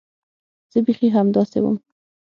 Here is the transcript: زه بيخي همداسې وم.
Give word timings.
زه 0.71 0.79
بيخي 0.85 1.07
همداسې 1.17 1.57
وم. 1.61 1.77